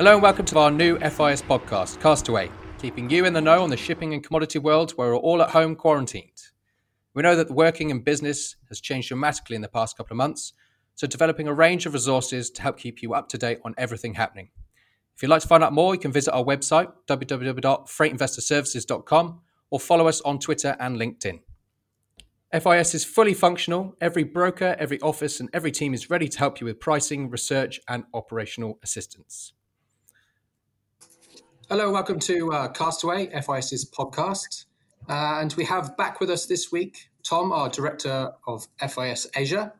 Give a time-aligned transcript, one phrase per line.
[0.00, 3.68] Hello and welcome to our new FIS podcast, Castaway, keeping you in the know on
[3.68, 6.40] the shipping and commodity world where we're all at home quarantined.
[7.12, 10.16] We know that the working and business has changed dramatically in the past couple of
[10.16, 10.54] months,
[10.94, 14.14] so developing a range of resources to help keep you up to date on everything
[14.14, 14.48] happening.
[15.14, 20.08] If you'd like to find out more, you can visit our website, www.freightinvestorservices.com, or follow
[20.08, 21.40] us on Twitter and LinkedIn.
[22.58, 23.94] FIS is fully functional.
[24.00, 27.82] Every broker, every office, and every team is ready to help you with pricing, research,
[27.86, 29.52] and operational assistance.
[31.70, 34.64] Hello, welcome to uh, Castaway, FIS's podcast.
[35.08, 39.72] Uh, and we have back with us this week Tom, our Director of FIS Asia,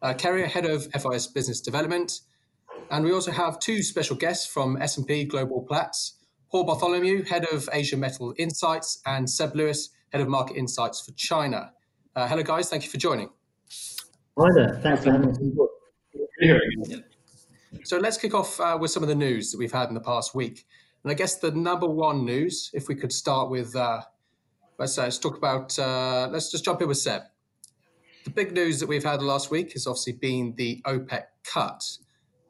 [0.00, 2.20] uh, Kerry, Head of FIS Business Development,
[2.90, 6.14] and we also have two special guests from S&P Global Platts,
[6.50, 11.12] Paul Bartholomew, Head of Asia Metal Insights, and Seb Lewis, Head of Market Insights for
[11.12, 11.72] China.
[12.16, 12.70] Uh, hello, guys.
[12.70, 13.28] Thank you for joining.
[14.38, 14.80] Hi there.
[14.82, 16.98] Thanks for having us.
[17.82, 20.00] So let's kick off uh, with some of the news that we've had in the
[20.00, 20.64] past week.
[21.04, 24.00] And I guess the number one news, if we could start with, uh,
[24.78, 27.22] let's, uh, let's talk about, uh, let's just jump in with Seb.
[28.24, 31.84] The big news that we've had last week has obviously been the OPEC cut.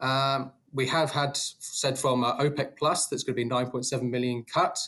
[0.01, 4.45] Um, we have had said from uh, OPEC Plus that's going to be 9.7 million
[4.45, 4.79] cut.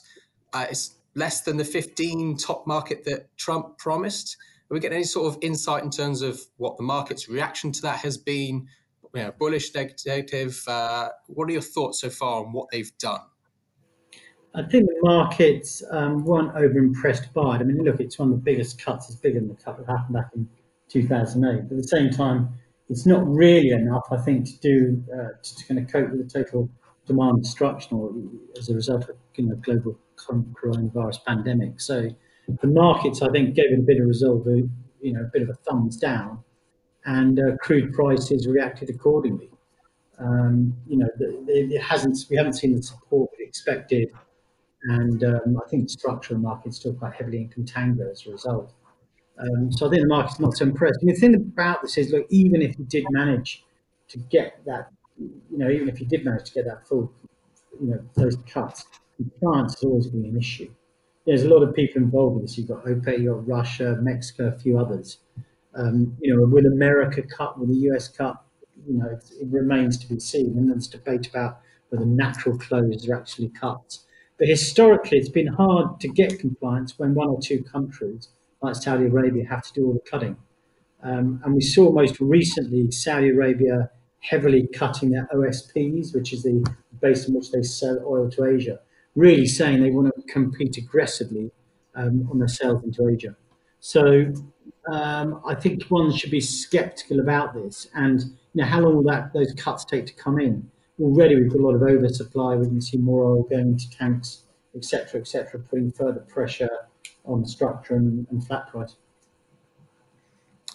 [0.53, 4.37] Uh, it's less than the 15 top market that Trump promised.
[4.71, 7.83] Are we get any sort of insight in terms of what the market's reaction to
[7.83, 8.69] that has been?
[9.13, 10.63] You know, bullish, negative.
[10.69, 13.21] Uh, what are your thoughts so far on what they've done?
[14.55, 17.61] I think the markets um, weren't overimpressed by it.
[17.61, 19.11] I mean, look, it's one of the biggest cuts.
[19.11, 20.49] It's bigger than the cut that happened back in
[20.89, 21.69] 2008.
[21.69, 22.49] But at the same time,
[22.89, 26.23] it's not really enough, I think, to do uh, to, to kind of cope with
[26.23, 26.71] the total
[27.07, 28.13] demand destruction or
[28.59, 31.81] as a result of you know global coronavirus pandemic.
[31.81, 32.11] So
[32.49, 35.49] the markets, I think, gave it a bit of result, you know, a bit of
[35.49, 36.43] a thumbs down,
[37.05, 39.51] and uh, crude prices reacted accordingly.
[40.19, 44.11] Um, you know, it hasn't we haven't seen the support we expected
[44.89, 48.73] and um, I think the structural market's still quite heavily in contango as a result.
[49.39, 51.01] Um, so I think the market's not so impressed.
[51.03, 53.65] And the thing about this is, look, even if you did manage
[54.09, 57.13] to get that, you know, even if you did manage to get that full,
[57.81, 58.87] you know, those cuts,
[59.17, 60.71] compliance has always been an issue.
[61.27, 62.57] There's a lot of people involved with this.
[62.57, 65.19] You've got OPEC, you've got Russia, Mexico, a few others.
[65.75, 67.59] Um, you know, will America cut?
[67.59, 68.37] Will the US cut?
[68.87, 70.57] You know, it, it remains to be seen.
[70.57, 73.99] And there's debate about whether natural close are actually cut.
[74.39, 78.29] But historically, it's been hard to get compliance when one or two countries,
[78.61, 80.37] like Saudi Arabia, have to do all the cutting.
[81.03, 86.67] Um, and we saw most recently Saudi Arabia heavily cutting their OSPs, which is the
[87.01, 88.81] base on which they sell oil to Asia,
[89.15, 91.51] really saying they want to compete aggressively
[91.95, 93.37] um, on their sales into Asia.
[93.81, 94.33] So
[94.91, 97.89] um, I think one should be sceptical about this.
[97.95, 100.71] And you know, how long will that those cuts take to come in?
[101.01, 102.57] Already we've got a lot of oversupply.
[102.57, 104.43] We can see more oil going into tanks,
[104.75, 106.71] etc., etc., putting further pressure
[107.25, 108.97] on the structure and, and flat price.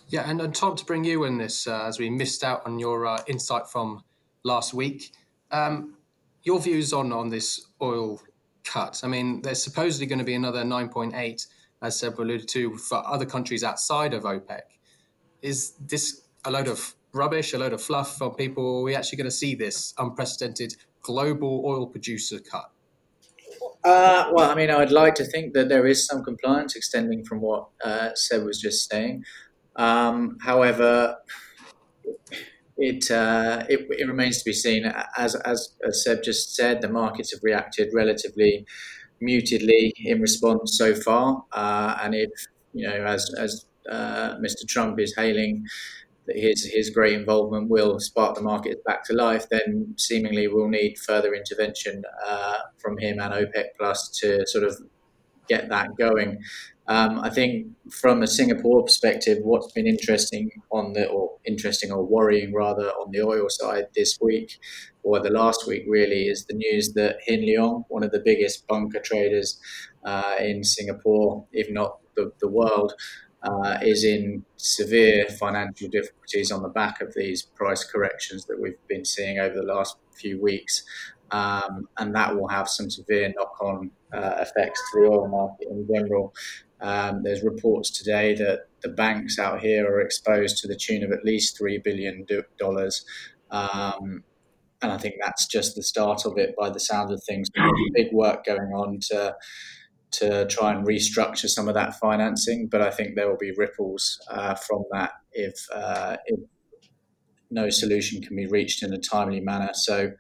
[0.10, 2.80] Yeah, and, and Tom, to bring you in this, uh, as we missed out on
[2.80, 4.04] your uh, insight from
[4.44, 5.14] last week,
[5.52, 5.96] um,
[6.44, 8.22] your views on on this oil
[8.66, 9.00] cut.
[9.04, 11.48] I mean, there's supposedly going to be another 9.8,
[11.82, 14.62] as Seb alluded to, for other countries outside of OPEC.
[15.42, 18.80] Is this a load of rubbish, a load of fluff from people?
[18.80, 22.72] Are we actually going to see this unprecedented global oil producer cut?
[23.84, 27.42] Uh, well, I mean, I'd like to think that there is some compliance extending from
[27.42, 29.24] what uh, Seb was just saying.
[29.76, 31.18] Um, however,
[32.78, 34.86] it, uh, it, it remains to be seen.
[35.18, 38.66] As, as as Seb just said, the markets have reacted relatively
[39.20, 42.30] mutedly in response so far, uh, and if
[42.74, 44.68] you know, as as uh, Mr.
[44.68, 45.66] Trump is hailing
[46.28, 50.70] that his his great involvement will spark the market back to life, then seemingly we'll
[50.70, 54.78] need further intervention uh, from him and OPEC Plus to sort of
[55.48, 56.40] get that going.
[56.88, 62.04] Um, I think from a Singapore perspective, what's been interesting on the or interesting or
[62.04, 64.60] worrying rather on the oil side this week
[65.04, 68.68] or the last week really is the news that Hin Leong, one of the biggest
[68.68, 69.60] bunker traders
[70.04, 72.94] uh, in Singapore, if not the, the world,
[73.44, 78.76] uh, is in severe financial difficulties on the back of these price corrections that we've
[78.88, 80.84] been seeing over the last few weeks.
[81.32, 85.70] Um, and that will have some severe knock on uh, effects to the oil market
[85.70, 86.34] in general.
[86.82, 91.12] Um, there's reports today that the banks out here are exposed to the tune of
[91.12, 92.26] at least $3 billion.
[93.52, 94.24] Um,
[94.82, 97.50] and I think that's just the start of it by the sound of things.
[97.94, 99.36] Big work going on to
[100.12, 102.68] to try and restructure some of that financing.
[102.68, 106.40] But I think there will be ripples uh, from that if, uh, if
[107.50, 109.72] no solution can be reached in a timely manner.
[109.74, 110.12] So,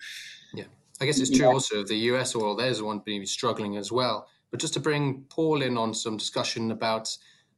[0.54, 0.66] yeah.
[1.00, 1.54] I guess it's true yeah.
[1.54, 2.56] also of the US oil.
[2.56, 4.28] There's one being struggling as well.
[4.52, 7.10] But just to bring Paul in on some discussion about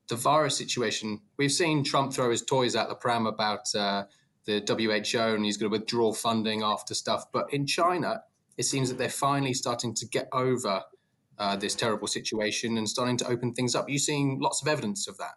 [0.10, 4.04] the virus situation, we've seen Trump throw his toys out the pram about uh,
[4.46, 7.26] the WHO and he's going to withdraw funding after stuff.
[7.32, 8.22] But in China,
[8.58, 10.84] it seems that they're finally starting to get over
[11.40, 13.88] uh, this terrible situation and starting to open things up.
[13.88, 15.34] Are you seeing lots of evidence of that?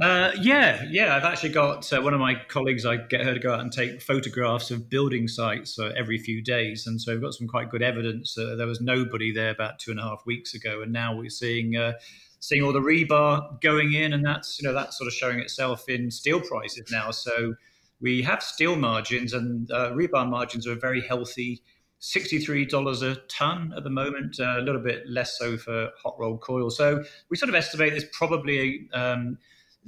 [0.00, 1.16] Uh, yeah, yeah.
[1.16, 2.84] I've actually got uh, one of my colleagues.
[2.84, 6.42] I get her to go out and take photographs of building sites uh, every few
[6.42, 8.34] days, and so we've got some quite good evidence.
[8.34, 11.30] that there was nobody there about two and a half weeks ago, and now we're
[11.30, 11.94] seeing uh,
[12.40, 15.88] seeing all the rebar going in, and that's you know that's sort of showing itself
[15.88, 17.10] in steel prices now.
[17.10, 17.54] So
[17.98, 21.62] we have steel margins, and uh, rebar margins are very healthy.
[22.00, 26.40] $63 a ton at the moment, uh, a little bit less so for hot rolled
[26.40, 26.70] coil.
[26.70, 29.38] So we sort of estimate there's probably um,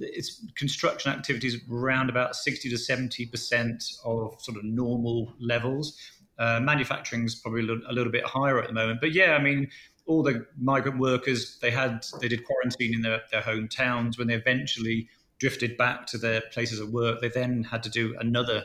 [0.00, 5.98] it's construction activities around about 60 to 70% of sort of normal levels.
[6.38, 9.00] Uh, manufacturing is probably a little, a little, bit higher at the moment.
[9.00, 9.68] But yeah, I mean,
[10.06, 14.18] all the migrant workers, they had, they did quarantine in their, their hometowns.
[14.18, 15.08] When they eventually
[15.40, 18.64] drifted back to their places of work, they then had to do another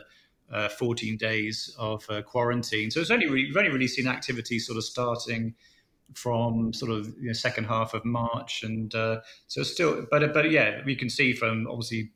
[0.54, 2.90] uh, 14 days of uh, quarantine.
[2.90, 5.54] So it's only really, really seen activity sort of starting
[6.14, 10.50] from sort of you know, second half of March, and uh, so still, but but
[10.50, 12.12] yeah, we can see from obviously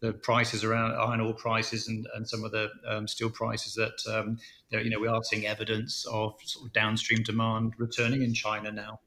[0.00, 3.98] the prices around iron ore prices and, and some of the um, steel prices that
[4.14, 4.38] um,
[4.70, 9.00] you know we are seeing evidence of sort of downstream demand returning in China now.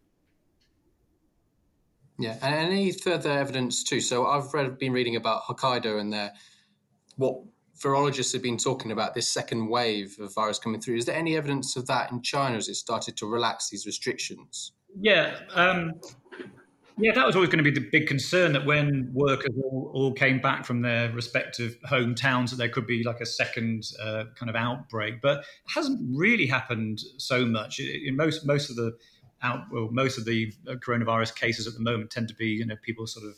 [2.20, 4.00] Yeah, and any further evidence too.
[4.00, 6.32] So I've read, been reading about Hokkaido and their
[7.18, 7.44] what
[7.82, 10.96] virologists have been talking about this second wave of virus coming through.
[10.98, 14.74] Is there any evidence of that in China as it started to relax these restrictions?
[15.00, 15.40] Yeah.
[15.54, 15.94] Um,
[16.98, 20.14] yeah, that was always going to be the big concern that when workers all, all,
[20.14, 24.50] came back from their respective hometowns, that there could be like a second uh, kind
[24.50, 25.20] of outbreak.
[25.20, 27.80] But it hasn't really happened so much.
[27.80, 28.96] In most most of the
[29.42, 32.76] out, well, most of the coronavirus cases at the moment tend to be you know
[32.84, 33.34] people sort of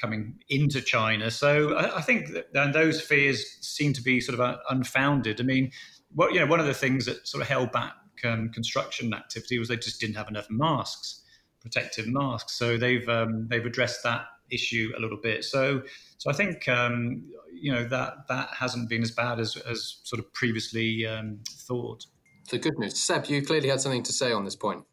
[0.00, 1.30] coming into China.
[1.30, 5.40] So I, I think that and those fears seem to be sort of uh, unfounded.
[5.40, 5.70] I mean,
[6.14, 9.58] what you know, one of the things that sort of held back um, construction activity
[9.58, 11.22] was they just didn't have enough masks,
[11.60, 12.58] protective masks.
[12.58, 15.44] So they've um, they've addressed that issue a little bit.
[15.44, 15.82] So
[16.18, 20.20] so I think um, you know that that hasn't been as bad as as sort
[20.20, 22.06] of previously um, thought.
[22.50, 24.84] The good news, Seb, you clearly had something to say on this point.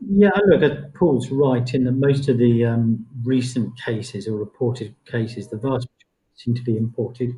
[0.00, 5.48] Yeah, look, Paul's right in that most of the um, recent cases or reported cases,
[5.48, 7.32] the vast majority seem to be imported.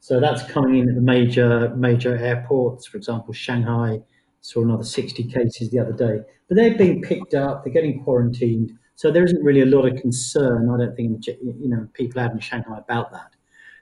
[0.00, 2.86] So that's coming in at the major major airports.
[2.86, 4.00] For example, Shanghai
[4.40, 7.64] saw another 60 cases the other day, but they're being picked up.
[7.64, 8.72] They're getting quarantined.
[8.96, 10.70] So there isn't really a lot of concern.
[10.70, 13.30] I don't think you know people out in Shanghai about that.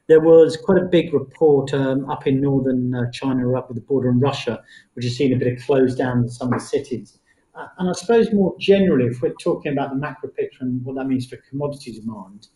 [0.09, 3.83] There was quite a big report um, up in northern uh, China, up with the
[3.83, 4.63] border in Russia,
[4.95, 7.19] which has seen a bit of close down in some of the cities
[7.55, 11.07] and I suppose more generally, if we're talking about the macro picture and what that
[11.07, 12.49] means for commodity demand,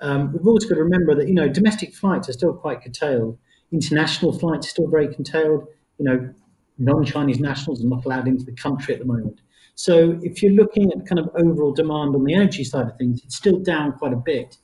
[0.00, 3.38] um, we've also got to remember that you know domestic flights are still quite curtailed.
[3.72, 5.66] International flights are still very curtailed.
[5.98, 6.34] You know,
[6.78, 9.40] non-Chinese nationals are not allowed into the country at the moment.
[9.74, 13.22] So if you're looking at kind of overall demand on the energy side of things,
[13.24, 14.56] it's still down quite a bit.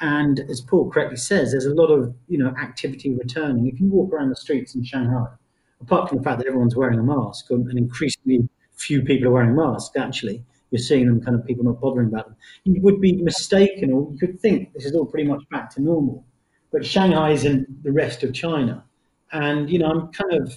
[0.00, 3.68] And as Paul correctly says, there's a lot of you know activity returning.
[3.68, 5.26] If you walk around the streets in Shanghai,
[5.80, 8.48] apart from the fact that everyone's wearing a mask and increasingly
[8.78, 10.44] few people are wearing masks, actually.
[10.70, 12.36] You're seeing them kind of people not bothering about them.
[12.64, 15.82] You would be mistaken, or you could think this is all pretty much back to
[15.82, 16.24] normal.
[16.70, 18.84] But Shanghai isn't the rest of China.
[19.32, 20.54] And, you know, I'm kind of,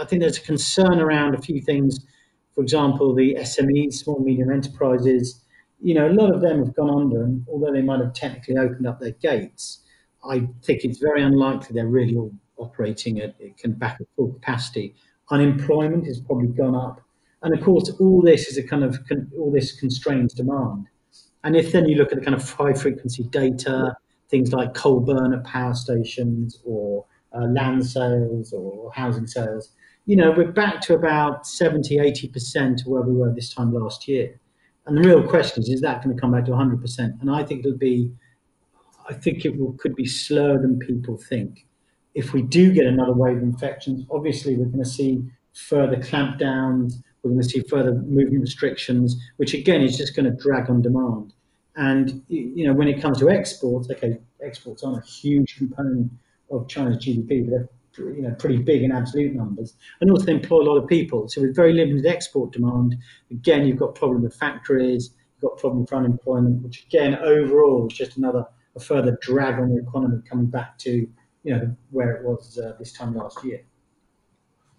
[0.00, 2.00] I think there's a concern around a few things.
[2.54, 5.42] For example, the SMEs, small, medium enterprises,
[5.80, 7.22] you know, a lot of them have gone under.
[7.22, 9.80] And although they might have technically opened up their gates,
[10.28, 14.94] I think it's very unlikely they're really all operating at, at back at full capacity.
[15.30, 17.00] Unemployment has probably gone up
[17.42, 18.98] and of course, all this is a kind of
[19.38, 20.86] all this constrains demand.
[21.44, 23.96] And if then you look at the kind of high frequency data,
[24.28, 29.70] things like coal burn at power stations or uh, land sales or housing sales,
[30.06, 34.08] you know, we're back to about 70, 80% of where we were this time last
[34.08, 34.40] year.
[34.86, 37.20] And the real question is, is that going to come back to 100%?
[37.20, 38.10] And I think it'll be,
[39.06, 41.66] I think it will, could be slower than people think.
[42.14, 46.94] If we do get another wave of infections, obviously we're going to see further clampdowns,
[47.28, 50.82] we're going to see further movement restrictions, which again is just going to drag on
[50.82, 51.32] demand.
[51.76, 56.10] And you know, when it comes to exports, okay, exports aren't a huge component
[56.50, 57.68] of China's GDP, but they're
[57.98, 61.28] you know pretty big in absolute numbers, and also they employ a lot of people.
[61.28, 62.96] So with very limited export demand,
[63.30, 67.96] again, you've got problem with factories, you've got problem with unemployment, which again overall is
[67.96, 68.44] just another
[68.76, 71.08] a further drag on the economy coming back to
[71.44, 73.60] you know where it was uh, this time last year.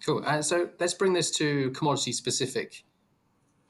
[0.04, 0.22] Cool.
[0.24, 2.84] And so let's bring this to commodity specific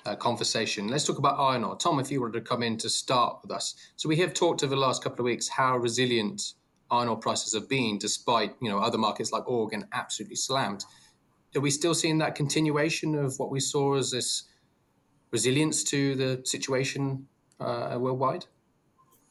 [0.07, 0.89] uh, conversation.
[0.89, 1.77] Let's talk about iron ore.
[1.77, 3.75] Tom, if you wanted to come in to start with us.
[3.97, 6.55] So we have talked over the last couple of weeks how resilient
[6.91, 10.85] iron ore prices have been, despite you know other markets like organ absolutely slammed.
[11.57, 14.45] Are we still seeing that continuation of what we saw as this
[15.33, 17.27] resilience to the situation
[17.59, 18.47] uh, worldwide?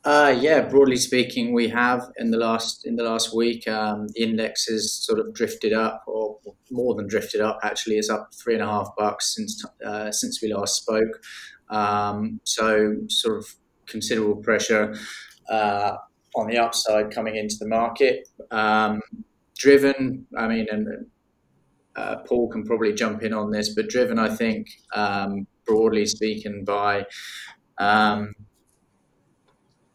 [0.06, 3.68] Uh, yeah, broadly speaking, we have in the last in the last week.
[3.68, 6.38] Um, the index has sort of drifted up, or
[6.72, 7.60] more than drifted up.
[7.64, 11.22] Actually, it's up three and a half bucks since uh, since we last spoke.
[11.70, 13.56] Um, so, sort of
[13.88, 14.96] considerable pressure
[15.50, 15.98] uh,
[16.36, 18.26] on the upside coming into the market.
[18.52, 19.02] Um,
[19.58, 21.08] driven, I mean, and
[21.98, 26.64] uh, Paul can probably jump in on this, but driven, I think, um, broadly speaking,
[26.64, 27.06] by
[27.80, 28.34] um,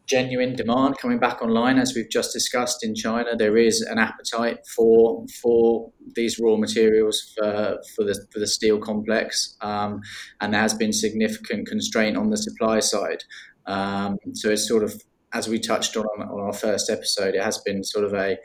[0.07, 3.35] genuine demand coming back online, as we've just discussed in China.
[3.35, 8.79] There is an appetite for for these raw materials for, for the for the steel
[8.79, 10.01] complex, um,
[10.41, 13.23] and there has been significant constraint on the supply side.
[13.65, 15.01] Um, so it's sort of
[15.33, 18.37] as we touched on on our first episode, it has been sort of a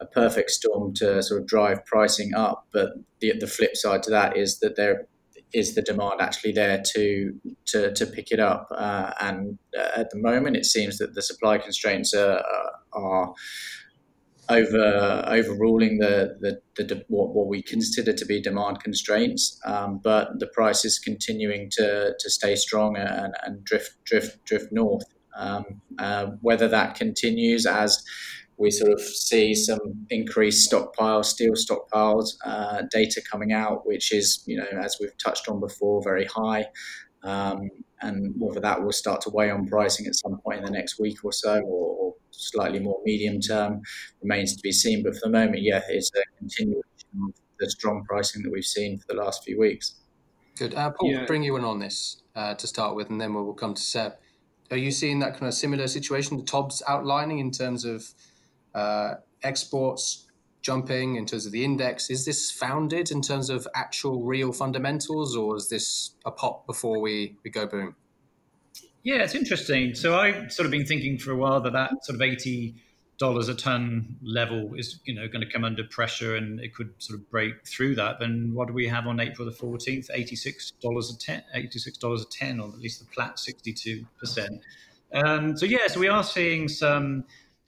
[0.00, 2.66] a perfect storm to sort of drive pricing up.
[2.72, 5.06] But the the flip side to that is that there
[5.52, 7.32] is the demand actually there to
[7.66, 8.68] to, to pick it up?
[8.70, 12.42] Uh, and uh, at the moment, it seems that the supply constraints are,
[12.92, 13.34] are
[14.48, 20.38] over overruling the, the, the, what, what we consider to be demand constraints, um, but
[20.38, 25.04] the price is continuing to, to stay strong and, and drift drift drift north.
[25.38, 28.02] Um, uh, whether that continues as
[28.58, 34.42] we sort of see some increased stockpiles, steel stockpiles, uh, data coming out, which is,
[34.46, 36.66] you know, as we've touched on before, very high.
[37.22, 37.68] Um,
[38.02, 41.00] and whether that will start to weigh on pricing at some point in the next
[41.00, 43.80] week or so, or, or, slightly more medium term,
[44.20, 45.02] remains to be seen.
[45.02, 46.84] But for the moment, yeah, it's a continuation
[47.26, 49.94] of the strong pricing that we've seen for the last few weeks.
[50.58, 50.74] Good.
[50.74, 51.24] Uh, Paul, yeah.
[51.24, 54.12] bring you in on this uh, to start with, and then we'll come to Seb.
[54.70, 58.04] Are you seeing that kind of similar situation to Tom's outlining in terms of
[58.76, 60.26] uh, exports
[60.60, 62.10] jumping in terms of the index.
[62.10, 67.00] Is this founded in terms of actual real fundamentals, or is this a pop before
[67.00, 67.96] we, we go boom?
[69.02, 69.94] Yeah, it's interesting.
[69.94, 72.74] So I've sort of been thinking for a while that that sort of eighty
[73.18, 76.92] dollars a ton level is you know going to come under pressure and it could
[76.98, 78.18] sort of break through that.
[78.18, 80.10] Then what do we have on April the fourteenth?
[80.12, 83.44] Eighty six dollars a ten, eighty six dollars a ten, or at least the Platts
[83.44, 84.60] sixty two percent.
[85.14, 87.24] Um, so yeah, so we are seeing some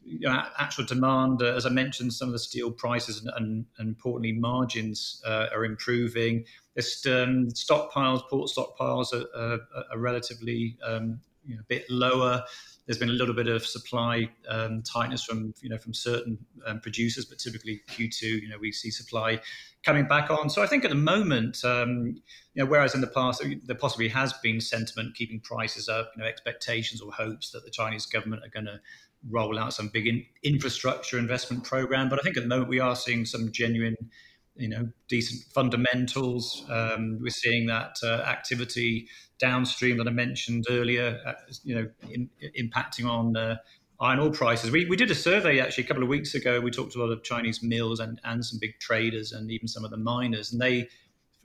[0.08, 3.66] you know, actual demand, uh, as I mentioned, some of the steel prices and, and,
[3.78, 6.44] and importantly margins uh, are improving.
[6.74, 9.58] There's um, stockpiles, port stockpiles are, are,
[9.92, 12.42] are relatively um, you know, a bit lower.
[12.86, 16.80] There's been a little bit of supply um, tightness from you know from certain um,
[16.80, 19.40] producers, but typically Q2, you know, we see supply
[19.84, 20.48] coming back on.
[20.48, 22.22] So I think at the moment, um,
[22.54, 26.22] you know, whereas in the past there possibly has been sentiment keeping prices up, you
[26.22, 28.80] know, expectations or hopes that the Chinese government are going to
[29.28, 32.08] roll out some big in, infrastructure investment program.
[32.08, 33.96] But I think at the moment we are seeing some genuine,
[34.56, 36.64] you know, decent fundamentals.
[36.68, 39.08] Um, we're seeing that uh, activity
[39.38, 41.32] downstream that I mentioned earlier, uh,
[41.64, 43.56] you know, in, impacting on uh,
[44.00, 44.70] iron ore prices.
[44.70, 46.60] We, we did a survey actually a couple of weeks ago.
[46.60, 49.68] We talked to a lot of Chinese mills and, and some big traders and even
[49.68, 50.52] some of the miners.
[50.52, 50.88] And they,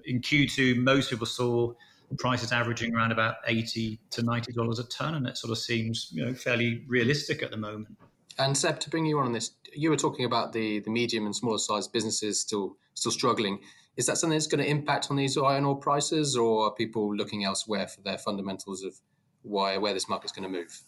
[0.06, 1.74] in Q2, most people saw
[2.18, 6.10] prices averaging around about 80 to 90 dollars a ton and it sort of seems
[6.12, 7.98] you know fairly realistic at the moment.
[8.38, 11.36] And seb to bring you on this you were talking about the the medium and
[11.36, 13.60] smaller sized businesses still still struggling.
[13.96, 17.16] Is that something that's going to impact on these iron ore prices or are people
[17.16, 18.96] looking elsewhere for their fundamentals of
[19.44, 20.82] why where this market's going to move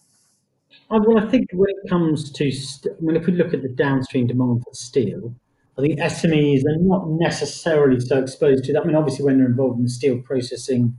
[0.89, 3.69] well, I think when it comes to, st- I mean, if we look at the
[3.69, 5.35] downstream demand for steel,
[5.77, 8.83] I think SMEs are not necessarily so exposed to that.
[8.83, 10.97] I mean, obviously, when they're involved in the steel processing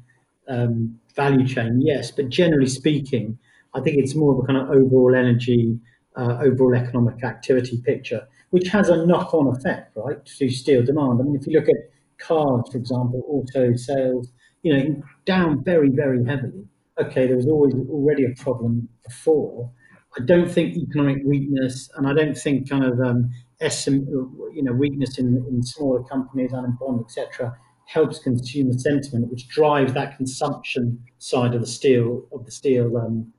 [0.48, 3.38] um, value chain, yes, but generally speaking,
[3.74, 5.78] I think it's more of a kind of overall energy,
[6.16, 11.20] uh, overall economic activity picture, which has a knock-on effect, right, to steel demand.
[11.20, 14.28] I mean, if you look at cars, for example, auto sales,
[14.62, 16.66] you know, down very, very heavily.
[16.98, 19.70] Okay, there was always already a problem before.
[20.18, 23.94] I don't think economic weakness, and I don't think kind of um, SM,
[24.54, 27.54] you know, weakness in, in smaller companies, unemployment, etc
[27.86, 33.32] helps consumer sentiment, which drives that consumption side of the steel of the steel, um,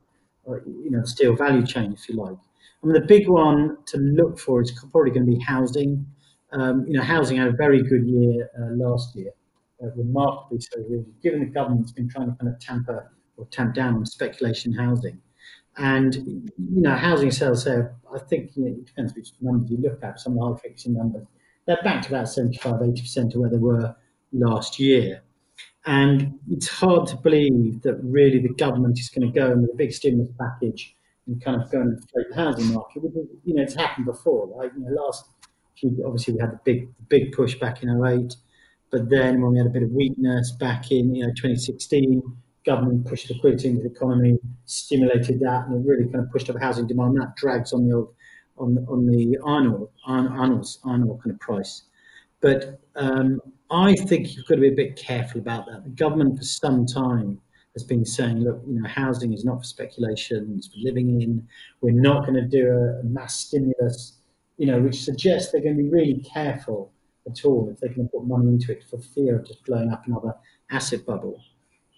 [0.43, 2.37] or, you know, steel value chain, if you like.
[2.81, 6.05] I mean, the big one to look for is probably going to be housing.
[6.53, 9.31] Um, you know, housing had a very good year uh, last year,
[9.83, 10.79] uh, remarkably so.
[10.89, 14.71] Really, given the government's been trying to kind of tamper or tamp down on speculation
[14.71, 15.19] housing,
[15.77, 19.77] and you know, housing sales there, I think you know, it depends which numbers you
[19.77, 20.21] look at.
[20.21, 21.27] Some of the hard fixing numbers
[21.67, 23.95] they're back to about 75, 80% of where they were
[24.31, 25.23] last year.
[25.85, 29.71] And it's hard to believe that really the government is going to go in with
[29.71, 30.95] a big stimulus package
[31.27, 33.03] and kind of go and inflate the housing market.
[33.45, 34.47] You know, it's happened before.
[34.47, 35.29] Like, you know, last
[36.05, 38.35] obviously we had the big big push back in 08,
[38.91, 42.21] but then when we had a bit of weakness back in you know 2016,
[42.65, 46.59] government pushed liquidity into the economy, stimulated that, and it really kind of pushed up
[46.59, 47.17] housing demand.
[47.17, 48.13] That drags on the old,
[48.57, 51.83] on on the iron ore, iron, iron, ore, iron ore kind of price.
[52.41, 55.83] But um, I think you've got to be a bit careful about that.
[55.83, 57.41] The government for some time
[57.73, 61.47] has been saying, look, you know, housing is not for speculation, it's for living in.
[61.81, 64.17] We're not going to do a, mass stimulus,
[64.57, 66.91] you know, which suggests they're going to be really careful
[67.27, 69.91] at all if they're going to put money into it for fear of just blowing
[69.91, 70.33] up another
[70.71, 71.39] asset bubble.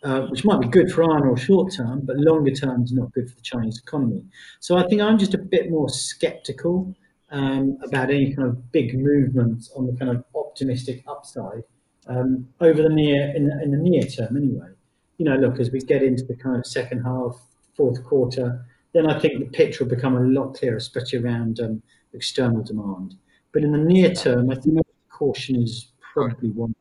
[0.02, 3.12] Uh, which might be good for iron ore short term, but longer term is not
[3.12, 4.24] good for the Chinese economy.
[4.62, 6.96] So I think I'm just a bit more sceptical
[7.32, 11.64] um, about any kind of big movements on the kind of optimistic upside
[12.08, 14.70] um, over the near in the, in the near term anyway.
[15.18, 17.40] You know, look as we get into the kind of second half,
[17.76, 21.82] fourth quarter, then I think the picture will become a lot clearer, especially around um,
[22.14, 23.16] external demand.
[23.52, 26.74] But in the near term, I think caution is probably one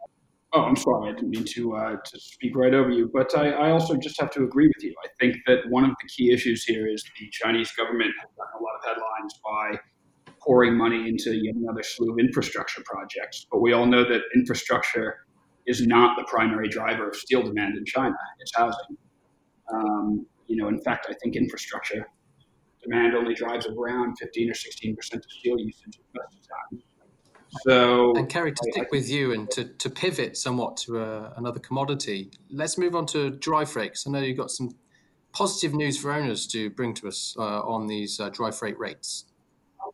[0.55, 3.51] Oh, I'm sorry, I didn't mean to uh, to speak right over you, but I,
[3.51, 4.95] I, also just have to agree with you.
[5.05, 8.59] I think that one of the key issues here is the Chinese government has gotten
[8.59, 9.79] a lot of headlines by
[10.45, 13.47] pouring money into yet another slew of infrastructure projects.
[13.51, 15.17] But we all know that infrastructure
[15.67, 18.97] is not the primary driver of steel demand in China; it's housing.
[19.73, 22.07] Um, you know, in fact, I think infrastructure
[22.83, 26.83] demand only drives around 15 or 16 percent of steel usage most of the time.
[27.63, 31.61] So, and Kerry, to stick with you and to, to pivot somewhat to uh, another
[31.61, 33.99] commodity, let's move on to dry freight.
[34.07, 34.71] I know you've got some
[35.33, 39.25] positive news for owners to bring to us uh, on these uh, dry freight rates.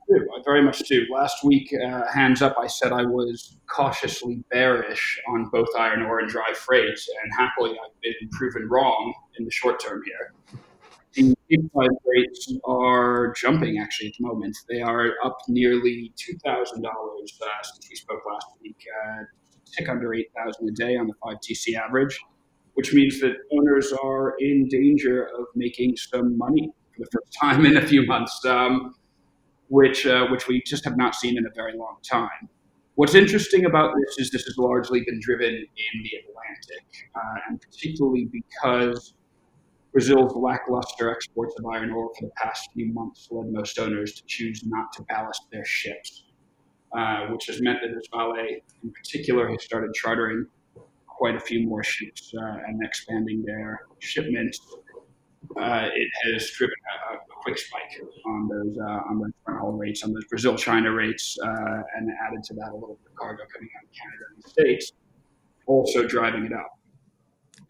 [0.08, 0.28] Do.
[0.36, 1.06] I very much do.
[1.10, 6.20] Last week, uh, hands up, I said I was cautiously bearish on both iron ore
[6.20, 10.32] and dry freight, and happily, I've been proven wrong in the short term here
[11.16, 14.56] the rates are jumping actually at the moment.
[14.68, 19.22] They are up nearly two thousand dollars since we spoke last week, uh,
[19.76, 22.18] tick under eight thousand a day on the five TC average,
[22.74, 27.66] which means that owners are in danger of making some money for the first time
[27.66, 28.94] in a few months, um,
[29.68, 32.48] which uh, which we just have not seen in a very long time.
[32.96, 37.60] What's interesting about this is this has largely been driven in the Atlantic, uh, and
[37.60, 39.14] particularly because
[39.92, 44.22] Brazil's lackluster exports of iron ore for the past few months led most owners to
[44.26, 46.24] choose not to ballast their ships,
[46.96, 50.46] uh, which has meant that Vale, in particular, has started chartering
[51.06, 54.58] quite a few more ships uh, and expanding their shipments.
[55.56, 56.74] Uh, it has driven
[57.10, 60.56] a, a, quick spike on those uh, on those front haul rates, on those Brazil
[60.56, 63.90] China rates, uh, and added to that a little bit of cargo coming out of
[63.92, 64.92] Canada and the States,
[65.66, 66.78] also driving it up.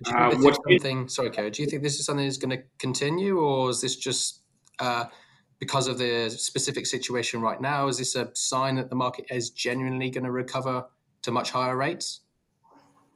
[0.07, 1.09] Uh, what something?
[1.09, 1.51] Sorry, Kerry.
[1.51, 4.43] Do you think this is something that's going to continue, or is this just
[4.79, 5.07] uh,
[5.59, 7.89] because of the specific situation right now?
[7.89, 10.87] Is this a sign that the market is genuinely going to recover
[11.23, 12.21] to much higher rates?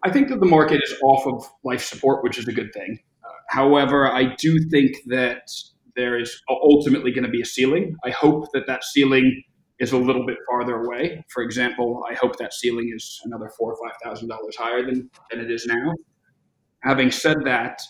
[0.05, 3.01] I think that the market is off of life support, which is a good thing.
[3.25, 5.51] Uh, however, I do think that
[5.99, 7.95] there is ultimately going to be a ceiling.
[8.05, 9.43] I hope that that ceiling
[9.81, 11.25] is a little bit farther away.
[11.35, 15.11] For example, I hope that ceiling is another four or five thousand dollars higher than
[15.31, 15.93] than it is now.
[16.85, 17.81] Having said that,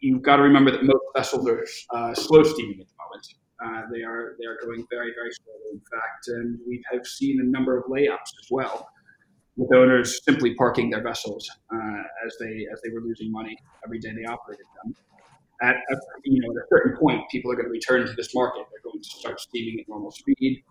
[0.00, 3.26] you've got to remember that most vessels are uh, slow steaming at the moment.
[3.64, 5.70] Uh, they are they are going very very slowly.
[5.72, 8.88] In fact, and we have seen a number of layups as well,
[9.56, 14.00] with owners simply parking their vessels uh, as they as they were losing money every
[14.00, 14.94] day they operated them.
[15.62, 18.34] At, at, you know at a certain point, people are going to return to this
[18.34, 18.64] market.
[18.70, 20.62] They're going to start steaming at normal speed,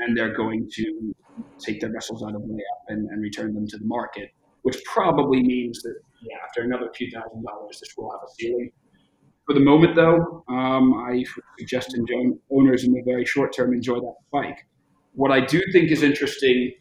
[0.00, 1.14] and they're going to
[1.58, 4.30] take their vessels out of layup and, and return them to the market,
[4.62, 8.70] which probably means that yeah, after another few thousand dollars, this will have a ceiling.
[9.46, 11.24] For the moment, though, um, I
[11.58, 11.96] suggest
[12.50, 14.66] owners in the very short term enjoy that spike.
[15.14, 16.72] What I do think is interesting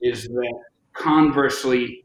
[0.00, 0.60] is that
[0.92, 2.04] conversely,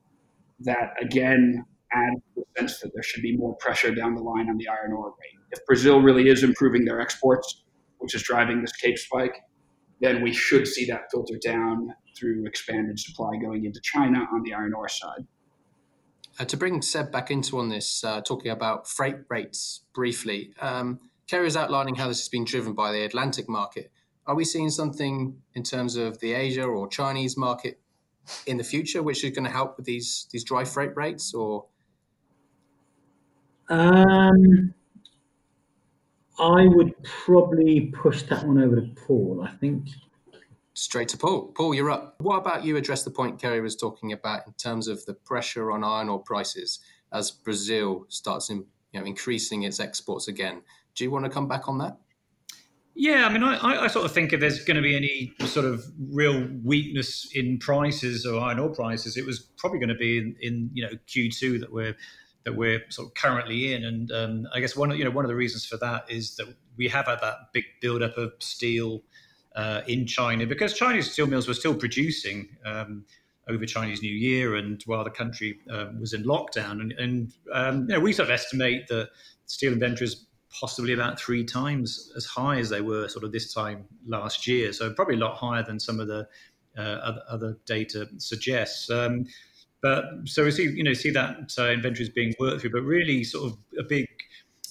[0.61, 4.57] that again adds the sense that there should be more pressure down the line on
[4.57, 5.39] the iron ore rate.
[5.51, 7.63] If Brazil really is improving their exports,
[7.99, 9.35] which is driving this Cape spike,
[9.99, 14.53] then we should see that filter down through expanded supply going into China on the
[14.53, 15.25] iron ore side.
[16.39, 20.99] Uh, to bring Seb back into on this, uh, talking about freight rates briefly, um,
[21.27, 23.91] Kerry is outlining how this has been driven by the Atlantic market.
[24.25, 27.79] Are we seeing something in terms of the Asia or Chinese market
[28.45, 31.65] in the future, which is going to help with these these dry freight rates, or?
[33.69, 34.73] Um,
[36.39, 39.45] I would probably push that one over to Paul.
[39.47, 39.87] I think
[40.73, 41.51] straight to Paul.
[41.55, 42.15] Paul, you're up.
[42.19, 45.71] What about you address the point Kerry was talking about in terms of the pressure
[45.71, 46.79] on iron ore prices
[47.13, 50.61] as Brazil starts in, you know, increasing its exports again?
[50.95, 51.97] Do you want to come back on that?
[52.93, 55.65] Yeah, I mean, I, I sort of think if there's going to be any sort
[55.65, 60.17] of real weakness in prices or iron ore prices, it was probably going to be
[60.17, 61.95] in, in you know Q2 that we're
[62.43, 63.83] that we're sort of currently in.
[63.83, 66.35] And um, I guess one of you know one of the reasons for that is
[66.35, 69.01] that we have had that big buildup of steel
[69.55, 73.05] uh, in China because Chinese steel mills were still producing um,
[73.49, 76.79] over Chinese New Year and while the country uh, was in lockdown.
[76.81, 79.09] And, and um, you know, we sort of estimate that
[79.45, 80.25] steel inventories
[80.59, 84.73] possibly about three times as high as they were sort of this time last year.
[84.73, 86.27] So probably a lot higher than some of the
[86.77, 88.89] uh, other, other, data suggests.
[88.89, 89.25] Um,
[89.81, 93.23] but so we see, you know, see that uh, inventories being worked through, but really
[93.23, 94.07] sort of a big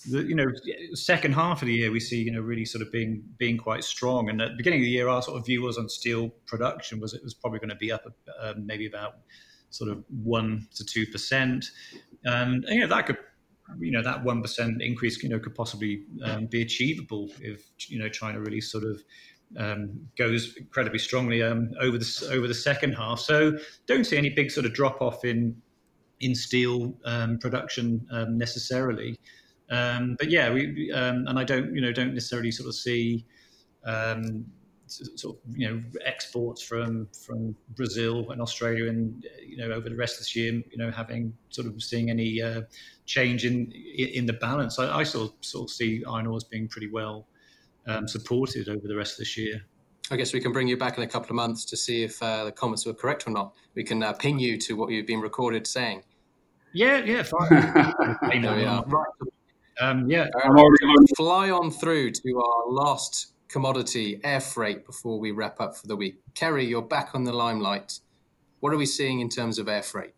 [0.07, 0.47] you know
[0.95, 3.85] second half of the year we see you know really sort of being being quite
[3.85, 4.29] strong.
[4.29, 7.01] And at the beginning of the year, our sort of view was on steel production
[7.01, 8.05] was it was probably going to be up
[8.41, 9.19] uh, maybe about
[9.71, 11.67] sort of one to two percent,
[12.25, 13.19] and you know that could
[13.79, 17.99] you know that one percent increase you know could possibly um, be achievable if you
[17.99, 19.03] know China really sort of
[19.57, 23.21] um, goes incredibly strongly um, over the over the second half.
[23.21, 25.61] So don't see any big sort of drop off in
[26.21, 29.19] in steel um, production um, necessarily.
[29.71, 33.25] Um, but yeah, we um, and I don't you know don't necessarily sort of see
[34.91, 39.97] sort of you know exports from from Brazil and Australia and you know over the
[39.97, 42.63] rest of this year you know having sort of seeing any uh,
[43.07, 44.79] change in in the balance.
[44.79, 47.27] I, I sort of, sort of see iron ore as being pretty well
[47.87, 49.63] um, supported over the rest of this year.
[50.11, 52.21] I guess we can bring you back in a couple of months to see if
[52.23, 53.55] uh, the comments were correct or not.
[53.75, 56.03] We can uh, ping you to what you've been recorded saying.
[56.73, 57.49] Yeah, yeah, fine.
[58.43, 58.85] there we are.
[58.87, 59.07] Right.
[59.81, 60.27] Um, yeah.
[60.45, 60.57] Um,
[61.17, 65.97] fly on through to our last commodity, air freight, before we wrap up for the
[65.97, 66.21] week.
[66.35, 68.01] Kerry, you're back on the limelight.
[68.61, 70.13] What are we seeing in terms of air freight?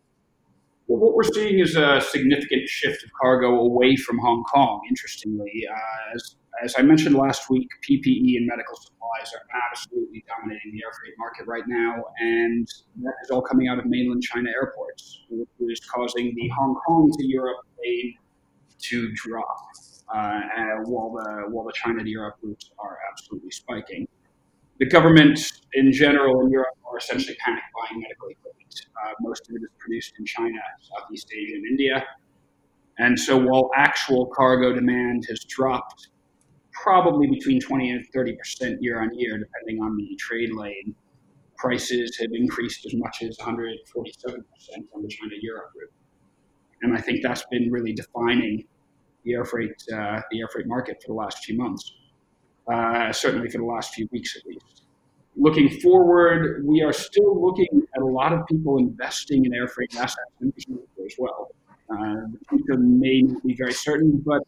[0.87, 5.65] Well, what we're seeing is a significant shift of cargo away from Hong Kong, interestingly.
[5.71, 10.83] Uh, as, as I mentioned last week, PPE and medical supplies are absolutely dominating the
[10.83, 12.67] air freight market right now, and
[13.01, 17.11] that is all coming out of mainland China airports, which is causing the Hong Kong
[17.17, 18.15] to Europe lane
[18.79, 19.57] to drop,
[20.13, 20.41] uh,
[20.85, 24.07] while the while the China to Europe routes are absolutely spiking.
[24.79, 25.39] The government
[25.73, 28.73] in general in Europe are essentially panic buying medical equipment.
[29.03, 32.03] Uh, most of it is produced in China, Southeast Asia, and India.
[32.99, 36.09] And so while actual cargo demand has dropped
[36.73, 40.95] probably between 20 and 30 percent year on year, depending on the trade lane,
[41.57, 45.91] prices have increased as much as 147 percent on the China Europe route.
[46.81, 48.65] And I think that's been really defining
[49.23, 51.93] the air freight uh, the air freight market for the last few months,
[52.71, 54.83] uh, certainly for the last few weeks at least.
[55.35, 59.95] Looking forward, we are still looking at a lot of people investing in air freight
[59.95, 61.49] assets as well.
[61.89, 64.43] Uh, the future may not be very certain, but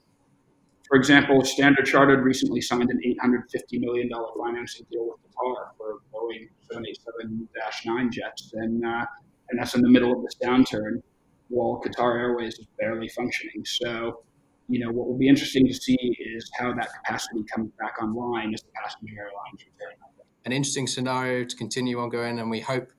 [0.87, 6.49] for example, Standard Chartered recently signed an $850 million financing deal with Qatar for Boeing
[6.71, 9.05] 787-9 jets, and uh,
[9.49, 11.01] and that's in the middle of this downturn,
[11.49, 13.63] while Qatar Airways is barely functioning.
[13.65, 14.23] So
[14.67, 18.53] you know, what will be interesting to see is how that capacity comes back online
[18.53, 19.97] as the passenger airlines return.
[20.45, 22.91] An interesting scenario to continue on going, and we hope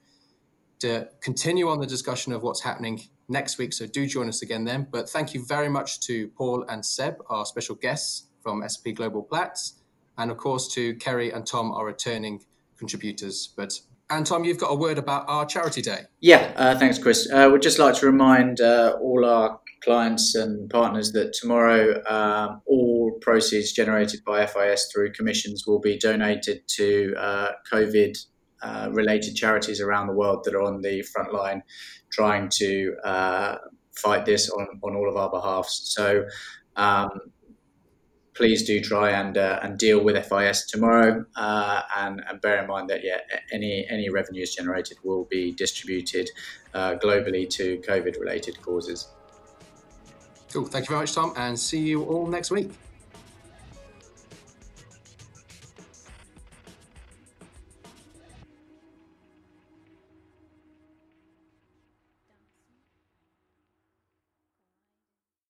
[0.80, 3.72] to continue on the discussion of what's happening next week.
[3.72, 4.86] So do join us again then.
[4.90, 9.22] But thank you very much to Paul and Seb, our special guests from S&P Global
[9.22, 9.82] Platts,
[10.18, 12.42] and of course to Kerry and Tom, our returning
[12.78, 13.52] contributors.
[13.56, 16.02] But and Tom, you've got a word about our charity day.
[16.20, 17.28] Yeah, uh, thanks, Chris.
[17.30, 22.60] Uh, we'd just like to remind uh, all our clients and partners that tomorrow um,
[22.66, 28.16] all proceeds generated by FIS through commissions will be donated to uh, COVID
[28.62, 31.62] uh, related charities around the world that are on the front line
[32.10, 33.56] trying to uh,
[33.96, 35.94] fight this on, on all of our behalfs.
[35.94, 36.24] So
[36.76, 37.10] um,
[38.34, 42.68] please do try and uh, and deal with FIS tomorrow, uh, and, and, bear in
[42.68, 43.18] mind that yeah,
[43.52, 46.28] any any revenues generated will be distributed
[46.74, 49.08] uh, globally to COVID related causes.
[50.52, 50.66] Cool.
[50.66, 52.70] Thank you very much, Tom, and see you all next week.